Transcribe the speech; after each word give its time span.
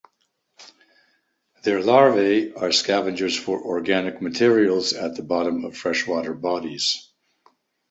Their 1.61 1.83
larvae 1.83 2.55
are 2.55 2.71
scavengers 2.71 3.37
for 3.37 3.61
organic 3.61 4.19
materials 4.19 4.93
at 4.93 5.13
the 5.15 5.21
bottom 5.21 5.63
of 5.63 5.77
freshwater 5.77 6.33
bodies. 6.33 7.11